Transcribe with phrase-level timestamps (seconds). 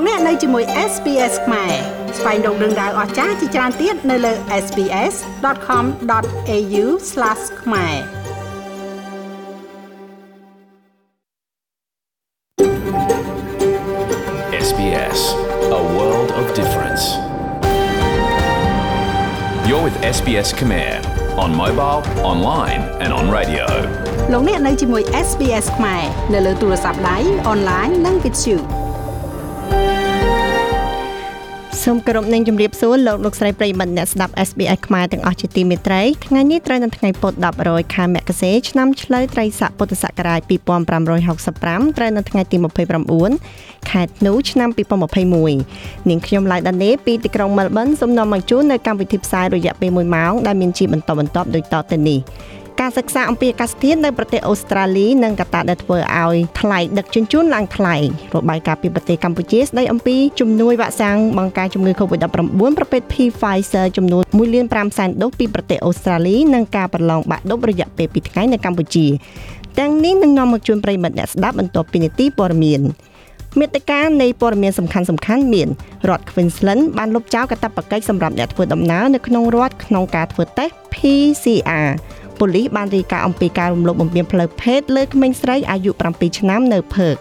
[0.00, 1.72] លោកអ្នកនៅជាមួយ SPS ខ្មែរ
[2.18, 4.32] ស្វែងរកដឹងដៅអស្ចារ្យជាច្រើនទៀតនៅលើ
[4.64, 6.84] SPS.com.au/
[7.62, 7.94] ខ្មែរ
[14.66, 15.20] SBS,
[15.80, 17.02] a world of difference.
[19.68, 20.92] You're with SBS Khmer
[21.44, 23.66] on mobile, online, and on radio.
[24.32, 28.58] លោកអ្នកនៅជាមួយ SPS ខ្មែរនៅលើទូរស័ព្ទដៃអនឡាញនិងវិទ្យុ
[31.92, 40.40] សូមគោរពនឹងជម្រាបសួរលោកលោកស្រីប្រិយមិត្តអ្នកស្ដាប់ SBS ខ្មែរទាំងអស់ជាទីមេត្រីថ្ងៃនេះត្រូវនៅថ្ងៃពុធ10រយខែមករាឆ្នាំឆ្លូវត្រីស័កពុទ្ធសករាជ
[41.18, 42.56] 2565ត្រូវនៅថ្ងៃទី
[43.22, 44.68] 29ខែធ្នូឆ្នាំ
[45.38, 52.20] 2021នាងខ្ញុំឡៃដានេពីទីក្រុងមែលប៊នសូមនាំមកជូននៅកម្មវិធីផ្សាយរយៈពេល1ម៉ោងដែលមានជាបន្តបន្ទាប់ដូចតទៅនេះ
[52.80, 57.96] ការសិក្សាអំពីអាកាសធាតុនៅប្រទេសអូស្ត្រាលីនិងកត្តាដែលធ្វើឲ្យថ្លៃដឹកជញ្ជូនឡើងថ្លៃ
[58.34, 62.26] របាយការណ៍ពីប្រទេសកម្ពុជាស្ដីអំពីជំនួយវ៉ាក់សាំងបង្ការជំងឺ Covid-19
[62.78, 69.06] ប្រភេទ Pfizer ចំនួន1លាន5សែនដូសពីប្រទេសអូស្ត្រាលីនិងការប្រឡងបាក់ឌុបរយៈពេល2ថ្ងៃនៅកម្ពុជា
[69.78, 72.80] ទាំងនេះនឹងនាំមកជូនប្រិយមិត្តអ្នកស្ដាប់បន្ទាប់ពីនីតិព័ត៌មាន
[73.58, 75.68] មេតិការនៃព័ត៌មានសំខាន់សំខាន់មាន
[76.08, 81.88] រដ្ឋ Queensland បានលុបចោលកាតព្វកិច្ចសម្រាប់អ្នកធ្វើដំណើរនៅក្នុងរដ្ឋក្នុងការធ្វើតេស្ត PCR
[82.40, 87.16] ប៉ូលីសបានរាយការណ៍អំពីការរំលោភបំពានផ្លូវភេទលើក្មេងស្រីអាយុ7ឆ្នាំនៅភើក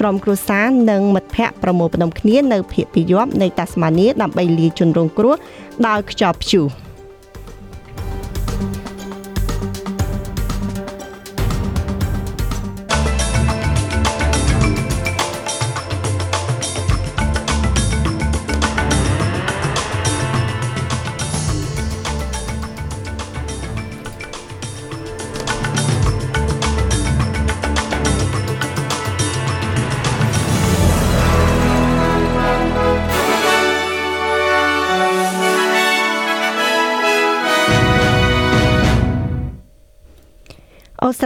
[0.00, 5.34] ក្រុមគ្រួសារនិងមិត្តភ័ក្តិប្រមូលផ្ដុំគ្នានៅភូមិពីយប់នៃតាស្មានីដើម្បីលាជនរងគ្រោះ
[5.88, 6.66] ដោយខ្យល់ព្យុះ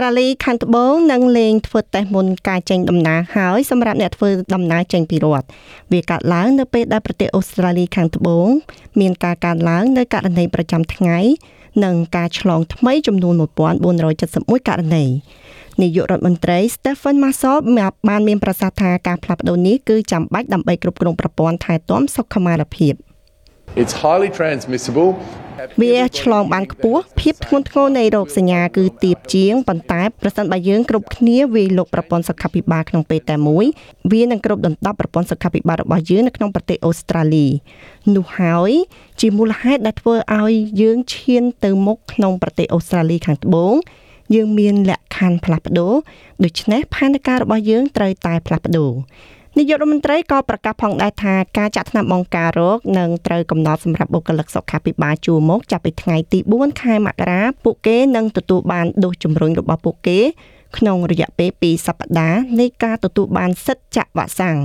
[0.01, 5.47] ត្រាលីខាងត្បូងនឹងលេងធ្វើតេស្តមុនការចេញដំណើរហើយសម្រាប់អ្នកធ្វើដំណើរចេញពីរដ្ឋ
[5.91, 8.47] វាកើតឡើងនៅពេលដែលប្រទេសអូស្ត្រាលីខាងត្បូង
[8.99, 11.17] មានការកើនឡើងនៅករណីប្រចាំថ្ងៃ
[11.83, 13.33] និងការឆ្លងថ្មីចំនួន
[14.01, 15.05] 1471ករណី
[15.81, 17.59] នាយករដ្ឋមន្ត្រី Stephen Marshall
[18.09, 22.95] បានមានប្រសាសន៍ថាការផ្លាស់ប្ដូរនេះគឺចាំបាច់ដើម្បីគ្រប់គ្រងប្រព័ន្ធថែទាំសុខុមាលភាព
[23.73, 25.09] It's highly transmissible.
[25.81, 33.65] វាឆ្លងបានខ្ពស់ភាពធ្ងន់ធ្ងរនៃរោគសញ្ញាគឺទាបជាងប៉ុន្តែប្រសិនបើយើងគ្រប់គ្នាវាយលុកប្រព័ន្ធសុខាភិបាលក្នុងពេលតែមួយ
[34.11, 37.47] វានឹងគ្រប់ដណ្ដប់ប្រព័ន្ធសុខាភិបាលរបស់យើងនៅក្នុងប្រទេសអូស្ត្រាលី
[38.15, 38.71] នោះហើយ
[39.21, 43.73] ជាមូលហេតុដែលធ្វើឲ្យយើងឈានទៅមុខក្នុងប្រទេសអូស្ត្រាលីខាងត្បូង
[44.35, 45.93] យើងមានលក្ខខណ្ឌផ្លាស់ប្ដូរ
[46.43, 48.91] ដូច្នេះផែនការរបស់យើងត្រូវតែផ្លាស់ប្ដូរ
[49.57, 60.19] នាយករដ្ឋមន្ត្រីក៏ប្រកាសផងដែរថាការចាក់ថ្នាំបង្ការរោគនឹងត្រូវកំណត់សម្រាប់បុគ្គលិកសុខាភិបាលជួរមុខចាប់ពីថ្ងៃទី4ខែមករាពួកគេនឹងទទួលបានដូសជំរុញរបស់ពួកគេ
[60.77, 64.57] ក្នុងរយៈពេល2សប្តាហ៍នៃការទទួលបានសិទ្ធិចាក់វ៉ាក់សាំង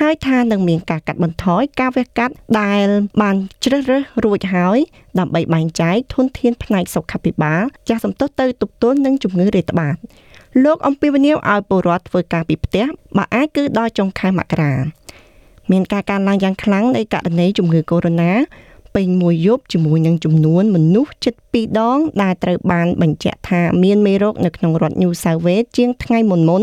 [0.00, 2.86] ហើយថានឹងមានការកាត់បន្ថយការវះកាត់ដែល
[3.22, 4.78] បានជ្រើសរើសរួចហើយ
[5.18, 9.96] ដើម្បីបែងចែកធនធានផ្នែកសុខាភិបាលចាស់សំទុះទៅទប់ទល់នឹងជំងឺរាតត្បាត
[10.64, 12.86] លោកអំពីវនីវឲ្យពលរដ្ឋធ្វើការពីផ្ទះ
[13.16, 14.72] បើអាចគឺដល់ចុងខែមករា
[15.70, 18.14] មានការកើនឡើងយ៉ាងខ្លាំងនៃករណីជំងឺកូវីដ
[18.54, 26.62] -19 ពេញមួយយប់ជាមួយនឹងចំនួនមនុស្សជិត2ដង ដែលត្រូវបានបញ្ជាក់ថាមានមេរោគនៅក្នុងរដ្ឋ New South Wales ជាងថ្ងៃមុនមុន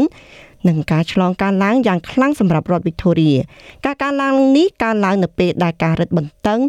[0.68, 3.38] និងការឆ្លងកើនឡើងយ៉ាងខ្លាំងសម្រាប់រដ្ឋ Victoria
[3.86, 6.60] ការកើនឡើងនេះកើនឡើងនៅពេលដែលការរឹតបន្តឹង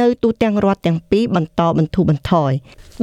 [0.00, 2.52] នៅទូទាំងរដ្ឋទាំងពីរបន្តបន្ធូរបន្ថយ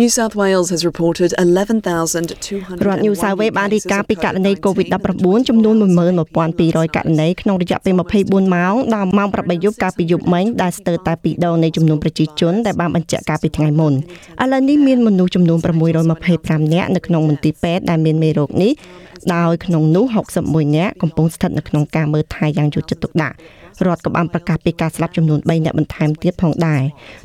[0.01, 5.75] New South Wales has reported 11,200រដ្ឋ New South Wales បានរាយការណ៍ពីករណី COVID-19 ចំនួន
[6.35, 7.93] 11200ករណីក្នុងរយៈពេល
[8.23, 15.59] 24ម៉ោងដល់ម៉ោង8យប់កាលពីយប់មិញដែលស្ទើរតែពីរដងនៃចំនួនប្រជាជនដែលបានបញ្ជាក់កាលពីថ្ងៃមុនឥឡូវនេះមានមនុស្សចំនួន
[16.15, 18.73] 625នាក់នៅក្នុងមន្ទីរពេទ្យដែលមានមេរោគនេះ
[19.35, 20.05] ដោយក្នុងនោះ
[20.37, 23.35] 61នាក់កំពុងស្ថិតនៅក្នុងការមើលថែយ៉ាងយកចិត្តទុកដាក់
[23.85, 26.81] រដ្ឋក៏បានប្រកាសពីការស្លាប់ចំនួន3អ្នកបន្ថែមទៀតផងដែរ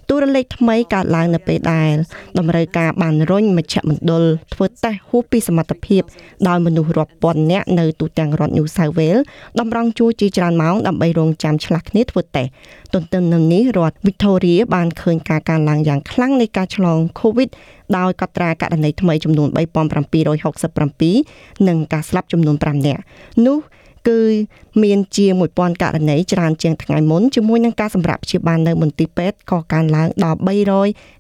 [0.09, 1.93] ទូរលេខថ្មីកើតឡើងនៅពេលដែល
[2.39, 6.03] តម្រូវការបានរុញមជ្ឈមណ្ឌលធ្វើតេស្តហួសពីសមត្ថភាព
[6.49, 9.23] ដោយមនុស្សរាប់ពាន់នាក់នៅទូទាំងរដ្ឋ New South Wales
[9.61, 12.51] តម្រង់ជួរជាច្រើនម៉ោងដើម្បីរងចាំឆ្លាស់គ្នាធ្វើតេស្ត
[12.95, 17.49] ទន្ទឹមនឹងនេះរដ្ឋ Victoria បានឃើញការកើនឡើងយ៉ាងខ្លាំងនៃការឆ្លង COVID
[17.99, 23.03] ដោយកត់ត្រាករណីថ្មីចំនួន3767និងការស្លាប់ចំនួន5នាក់
[23.47, 23.59] នោះ
[24.09, 24.21] គឺ
[24.83, 30.39] មានជាង1000ករណីច្រើនជាងថ្ងៃមុនជាមួយនឹងការសម្រាប់ព្យាបាលនៅមន្ទីរពេទ្យក៏កើនឡើងដល់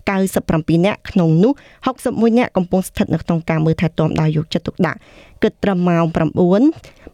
[0.03, 1.53] 397នាក់ក្នុងនោះ
[1.97, 4.99] 61នាក់កំពុងស្ថិតនៅក្នុងការមើលថែទាំដោយយកចិត្តទុកដាក់
[5.43, 6.17] គិតត្រឹមម៉ោង9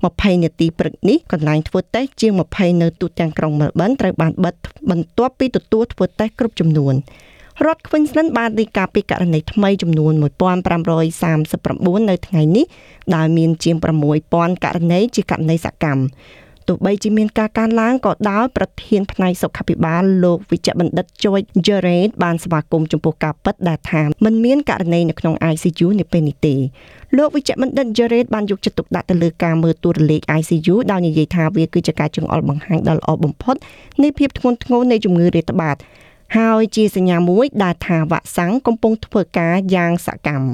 [0.02, 4.54] 20នាទីព្រឹកនេះកន្លែងធ្វើតេស្តជាង20នៅទូទាំងក្រុងមែលប៊នត្រូវបានបិទ
[4.90, 6.94] បន្ទាប់ពីទទួលធ្វើតេស្តគ្រប់ចំនួន
[7.66, 12.64] រដ្ឋ Queensland បានរាយការណ៍ពីករណីថ្មីចំនួន1539នៅថ្ងៃនេះ
[13.14, 13.76] ដែលមានជាង
[14.20, 16.02] 6000ករណីជាករណីសកម្ម
[16.68, 26.54] ទោះបីជាមានការកើនឡើងក៏ដោយប្រធានផ្នែកសុខាភិបាលលោកវិជ្ជបណ្ឌិត George Jared បានស្វាគមន៍ចំពោះការពិតដែលថាมันមានករណីនៅក្នុង ICU នៅពេលនេះទេ
[27.16, 33.56] លោកវិជ្ជបណ្ឌិត Jared បានយកចិត្តទុកដាក់ទៅលើការមើលតួលេខ ICU ដោយនិយាយថាវាគឺជាការចង្អុលបង្ហាញដ៏ល្អបំផុត
[34.02, 35.76] នៃភាពធ្ងន់ធ្ងរនៃជំងឺរាតត្បាត
[36.36, 40.48] ហើយជាសញ្ញាមួយដែលថាវ៉ាក់សាំងកំពុងធ្វើការយ៉ាងសកម្ម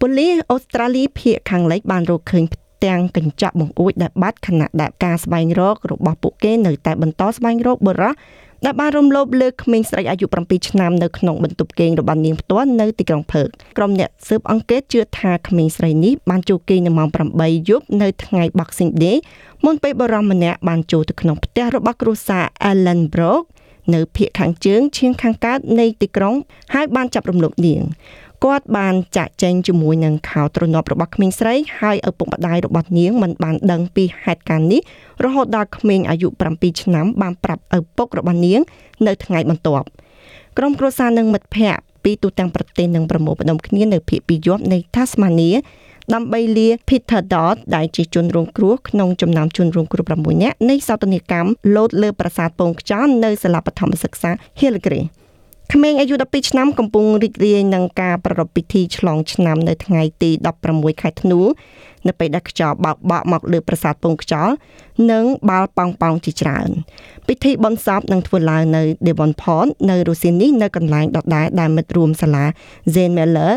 [0.00, 2.44] ប៉ូលីសអូស្ត្រាលីភាគខាងលិចបានរកឃើញ
[2.84, 8.14] ទាំងកញ្ចក់បង្អួចដែលបាត់ខណៈដែលការស្វែងរករបស់ពួកគេនៅតែបន្តស្វែងរកបុរស
[8.64, 17.08] ដែលបានរំលោភលើក្មេងស្រីអាយុ7ឆ្នាំនៅក្នុងបន្ទប់គេងរបស់នាងផ្ទាល់នៅទីក្រុងផឺកក្រុមអ្នកស៊ើបអង្កេតជឿថាក្មេងស្រីនេះបានចូលគេងនៅម៉ោង
[17.38, 19.16] 8យប់នៅថ្ងៃ Boxing Day
[19.64, 23.42] មុនពេលបរិសម្នាក់បានចូលទៅក្នុងផ្ទះរបស់គ្រួសារ Allen Brook
[23.94, 26.34] នៅភូមិខាងជើងឈៀងខាងកើតនៃទីក្រុង
[26.74, 27.82] ហើយបានចាប់រំលោភនាង
[28.44, 34.80] គាត់បានចាក់ចែងជាមួយនឹងខោទ្រនាប់របស់ក្មេងស្រីហើយឪពុកម្ដាយរបស់នាងមិនបានដឹងពីហេតុការណ៍នេះ
[35.24, 38.60] រហូតដល់ក្មេងអាយុ7ឆ្នាំបានប្រាប់ឪពុករបស់នាង
[39.06, 39.86] នៅថ្ងៃបន្ទាប់
[40.58, 45.56] ក្រុមគ្រួសារនិងមិត្តភ័ក្តិពីទូទាំងប្រទេសនឹងប្រមូលផ្ដុំគ្នានៅភូមិពីយប់នៃ Tasmania
[46.14, 54.30] ដើម្បីលា Peter Dodd ដែលជាជនរងគ្រោះក្នុងចំណោមជនរងគ្រោះ6នាក់នៃសោតនីកម្មលោតលើប្រាសាទពងខ្យល់នៅសាលាបឋមសិក្សា
[54.60, 55.08] Hillgrave
[55.72, 60.30] ក្មេងអាយុ12ឆ្នាំកំពុងរីករាយនឹងការប្រារព្ធពិធីឆ្លងឆ្នាំនៅថ្ងៃទី
[60.66, 61.40] 16ខែធ្នូ
[62.06, 64.54] នៅពេលដែលខ្យល់បោកបក់មកលើប្រាសាទពងខ្យល់
[65.10, 66.68] និងបាល់ប៉ោងប៉ោងជាច្រើន
[67.28, 72.46] ពិធីបុណ្យសពនឹងធ្វើឡើងនៅ Devonport នៅរុស្ស៊ីនេះនៅកន្លែងដដែលដែលមិត្តរួមសាលា
[72.94, 73.54] Zen Miller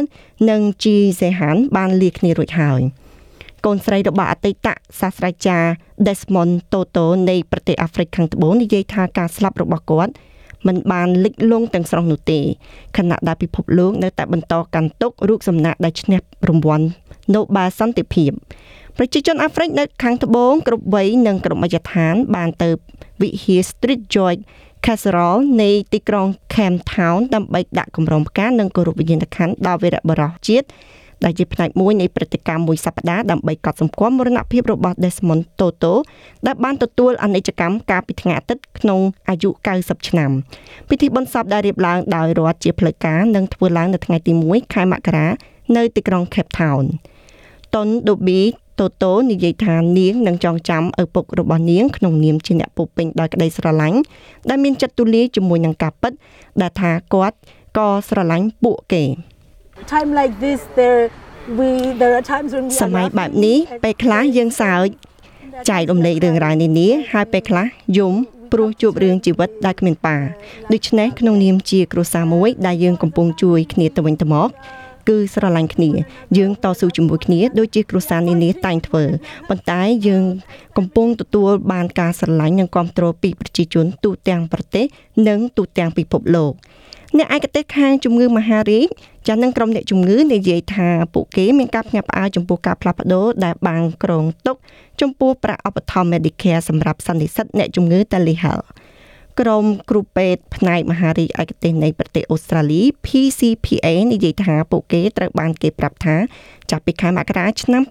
[0.50, 0.86] និង G
[1.20, 2.82] Zehan បានលាគ្នារួចហើយ
[3.66, 4.68] កូនស្រីរបស់អតីត
[5.00, 5.72] សាស្ត្រាចារ្យ
[6.06, 10.12] Desmond Tutu នៃប្រទេសអាហ្វ្រិកខាងត្បូងនិយាយថាការស្លាប់របស់គាត់
[10.68, 12.40] មិនបានលិចលង់ទាំងស្រុងនោះទេ
[12.98, 16.20] ខណៈដែលពិភពលោកនៅតែបន្តកាន់ទុករូបសំណាកដែលឈ្នះ
[16.50, 16.86] រង្វាន់
[17.34, 18.32] Nobel សន្តិភាព
[18.98, 22.70] ប្រជាជនអាហ្វ្រិកនៅខាងត្បូងគ្រប់វ័យនិងគ្រប់មជ្ឈដ្ឋាន បានទៅ
[23.22, 24.42] វិហារ Street George
[24.86, 30.68] Casserole នៃទីក្រុង Cape Town ដើម្បីដាក់គម្រោងផ្កានិងគោរពវិញ្ញាណក្ខន្ធដល់វីរបុរសជាតិ
[31.24, 35.94] ដែលជាផ្នែកមួយនៃព្រឹត្តិការណ៍មួយសប្តាហ៍ដើម្បីកត់សម្គាល់មរណភាពរបស់ Desmond Tutu
[36.48, 39.00] ដែលបានទទួលអនិច្ចកម្មកាលពីថ្ងៃអាទិត្យក្នុង
[39.30, 39.50] អាយុ
[39.80, 40.32] 90ឆ្នាំ
[40.90, 45.28] ពិធីបុណ្យសពដែលរៀបឡើងដោយរដ្ឋជាផ្លូវការនឹងធ្វើឡើងនៅថ្ងៃទី1ខែមករា
[45.78, 46.84] នៅទីក្រុង Cape Town
[47.76, 48.42] តុនដូប៊ី
[48.80, 54.00] តូតូនិយាយថានាងនឹងចងចាំឪពុករបស់នាងក្នុងនាមជាអ្នកពុពេញដោយក្តីស្រឡាញ់
[54.50, 56.12] ដែលមានចិត្តទូលាយជាមួយនឹងការពិត
[56.62, 57.38] ដែលថាគាត់
[57.78, 59.04] ក៏ស្រឡាញ់ពួកគេ
[59.96, 61.02] time like this there
[61.60, 61.70] we
[62.02, 64.88] there are times when we សម័យបែបនេះពេលខ្លះយើងសើច
[65.70, 67.66] ចែករំលែករឿងរ៉ាវនានាហើយពេលខ្លះ
[67.98, 68.14] យំ
[68.52, 70.18] ព្រោះជួបរឿងជីវិតដែលគ្មានប៉ា
[70.74, 74.50] ដូច្នេះក្នុងនាមជាគ្រួសារមួយដែលយើងកំពុងជួយគ្នាទៅវិញទៅមក
[75.10, 75.92] គឺស្រឡាញ់គ្នា
[76.38, 79.04] យើងតស៊ូជាមួយគ្នាដូចជាគ្រួសារនានាតែងធ្វើ
[79.50, 80.24] ប៉ុន្តែយើង
[80.78, 84.86] កំពុងទទួលបានការស្រឡាញ់និងគាំទ្រពីប្រជាជនទូទាំងប្រទេស
[85.28, 86.54] និងទូទាំងពិភពលោក
[87.18, 88.88] អ្នកឯកទេសខាងជំងឺមហារីក
[89.28, 94.56] ចាស់នឹងក្រុមអ្នកជំងឺនិយាយថាពួកគេមានការភ្ញាក់ផ្អើលចំពោះការផ្លាស់ប្ដូរដែលបានក្រងទុក
[95.02, 98.68] ចំពោះប្រាក់ឧបត្ថម្ភ Medicare សម្រាប់សន្និសិទអ្នកជំងឺ Telehealth
[99.40, 106.16] ក្រុមគ្រូពេទ្យផ្នែកមហារីកឯកទេសនៃប្រទេសអូស្ត្រាលី PCPA និយាយថាពួកគេត្រូវបានគេប្រាប់ថា
[106.72, 107.82] ចាប់ពីខែមករាឆ្នាំ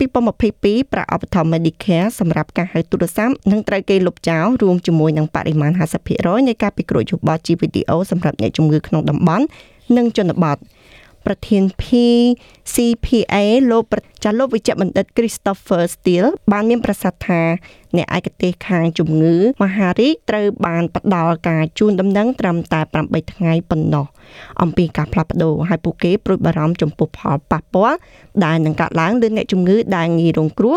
[0.40, 5.72] 2022ប្រាក់ឧបត្ថម្ភ Medicare សម្រាប់ការហៅទូរស័ព្ទនឹងត្រូវគេលុបចោលរួមជាមួយនឹងបរិមាណ
[6.10, 9.44] 50%នៃការពិគ្រោះយោបល់ជាវីដេអូសម្រាប់អ្នកជំងឺក្នុងតំបន់
[9.96, 10.56] និងជនបទ
[11.26, 13.36] ប្រធាន PCPA
[13.70, 13.84] លោក
[14.24, 17.42] ចាលោកវិជ្ជបណ្ឌិត Christopher Steele បានមានប្រសាសន៍ថា
[17.96, 24.06] អ្នកឯកទេសខាងជំងឺមហារីកត្រូវបានផ្ដល់ការជូនដំណឹងត្រឹមតែ8ថ្ងៃប៉ុណ្ណោះ
[24.62, 27.98] អំពីការផ្លាស់ប្ដូរហើយពួកគេព្រួយបារម្ភចំពោះផលប៉ះពាល់
[28.44, 30.76] ដែលនឹងកើតឡើងលើអ្នកជំងឺដែលងាយរងគ្រោះ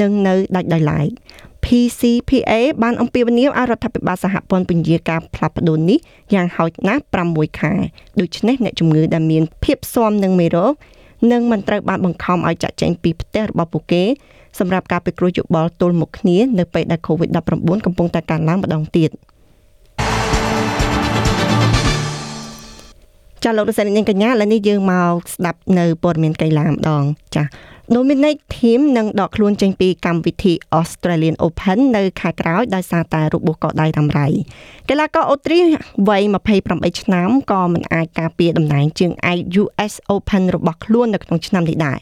[0.00, 1.08] និងនៅដាច់ដោយឡែក
[1.68, 5.98] PCPA បានអំពាវនាវឲ្យរដ្ឋាភិបាលសហព័ន្ធពន្យាការផ្លាស់ប្ដូរនេះ
[6.34, 7.72] យ៉ាងហោចណាស់6ខែ
[8.20, 10.72] ដូច្នេះអ្នកជំងឺដែលមានភាពស៊ាំនឹងមេរោគ
[11.32, 14.02] នឹងមិនត្រូវបានបង្ខំឲ្យចាក់ចែងពីផ្ទះរបស់ពួកគេ
[14.58, 19.10] សម្រាប់ការពិគ្រោះយោបល់ទល់មុខគ្នានៅពេលដែល COVID-19 កំពុងតែកើនឡើងម្ដងទៀត
[23.44, 27.02] ចាលោករសិននាងកញ្ញាឥឡូវនេះយើងមកស្ដាប់នៅព័ត៌មានកីឡាម្ដង
[27.36, 27.42] ចា
[27.96, 34.28] Dominic Thiem នឹងដកខ្លួនចេញពីកម្មវិធី Australian Open នៅខែក្រោយដោយសារតែរបួសកដៃរ៉ាំរ៉ៃ
[34.88, 35.64] កីឡាករអូទ្រីស
[36.08, 36.22] វ័យ
[36.62, 41.98] 28ឆ្នាំក៏មិនអាចការពារតំណែងជើងឯក US Open របស់ខ្លួននៅក្នុងឆ្នាំនេះដែរ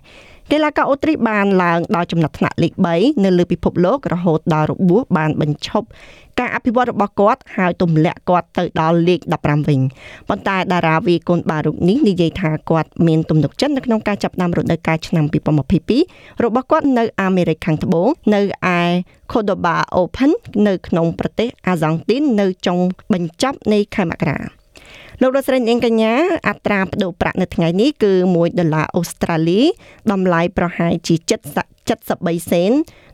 [0.53, 5.87] កីឡាករអូទ្រីសបានឡើងដល់ចំណាត់ថ្នាក់លេខ3នៅលើពិភពលោករហូតដល់របួសបានបញ្ឈប់
[6.39, 9.81] ការអភិវឌ្ឍរបស់គាត់ហើយទម្លាក់គាត់ទៅដល់លេខ15វិញ
[10.29, 15.25] ប៉ុន្តែតារាវីកូនបារុកនេះនិយាយថាគាត់មានទំនុកចិត្តនៅក្នុងការចាប់ផ្ដើមរដូវកាលឆ្នាំ
[15.85, 18.41] 2022របស់គាត់នៅអាមេរិកខាងត្បូងនៅ
[18.79, 18.81] ឯ
[19.33, 20.31] Cordoba Open
[20.67, 22.79] នៅក្នុងប្រទេសអាសង់ទីននៅចុង
[23.13, 24.39] បញ្ចប់នៃខែមករា
[25.21, 26.15] លោកលោកស្រីនាងកញ្ញា
[26.49, 29.61] អត្រាប្តូរប្រាក់នៅថ្ងៃនេះគឺ1ដុល្លារអូស្ត្រាលី
[30.13, 31.15] តម្លៃប្រហែលជា
[31.83, 32.73] 73សេន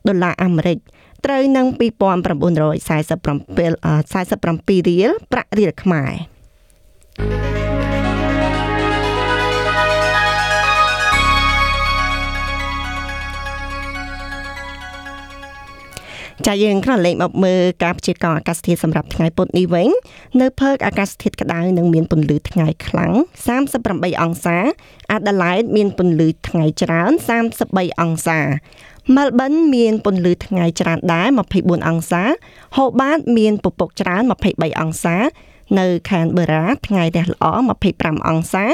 [0.09, 0.79] ដុល្លារអាមេរិក
[1.25, 1.81] ត្រូវនឹង2947
[4.83, 6.13] 47រៀលប្រាក់រៀលខ្មែរ
[16.47, 19.89] ចាយើងក្រឡេកមកមើលការព្យាករណ៍អាកាសធាតុសម្រាប់ថ្ងៃពុធនេះវិញ
[20.41, 23.13] នៅភើកអាកាសធាតុក្តៅនិងមានពន្លឺថ្ងៃខ្លាំង
[23.69, 24.57] 38អង្សា
[25.17, 27.11] Adelaide មានពន្លឺថ្ងៃច្រើន
[27.57, 28.39] 33អង្សា
[29.15, 32.23] Melbourne មានពន្លឺថ្ងៃច្រើនដែរ24អង្សា
[32.77, 34.23] Hobart មានពពកច្រើន
[34.53, 35.17] 23អង្សា
[35.79, 37.45] នៅ Canberra ថ្ងៃរះល្អ
[37.89, 38.65] 25អង្សា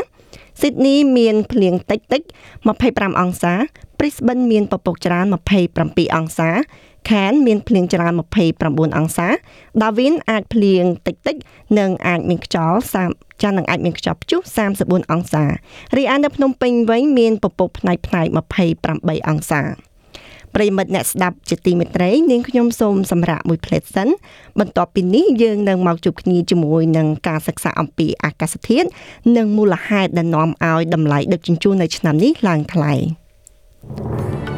[0.61, 2.23] Sydney មានភ្លៀងតិចតិច
[2.71, 3.55] 25អង្សា
[3.99, 5.27] Brisbane មានពពកច្រើន
[5.71, 6.51] 27អង្សា
[7.09, 8.13] Cairn មានភ្លៀងច្រើន
[8.55, 9.29] 29អង្សា
[9.81, 11.37] Darwin អាចភ្លៀងតិចតិច
[11.79, 12.79] និងអាចមានខ្យល់
[13.11, 14.41] 30ចាស់នឹងអាចមានខ្យល់ព្យុះ
[14.77, 15.45] 34អង្សា
[15.97, 18.27] រីឯនៅភ្នំពេញវិញមានពពកផ្នែកផ្នែក
[18.79, 19.63] 28អង្សា
[20.55, 24.09] ប្រិមិត្តអ្នកស្ដាប់ជាទីមេត្រីនាងខ្ញុំសូមសម្រាប់មួយផ្លេតសិន
[24.59, 28.89] បន្ទាប់ពីនេះយើងនឹងមកជួបគ្នាជាមួយនឹងការសិក្សាអំពីអាកាសធាតុ
[29.37, 32.95] និងមូលហេតុដែលនាំឲ្យតម្លៃដឹកជញ្ជូននៅឆ្នាំនេះឡើងថ្លៃ។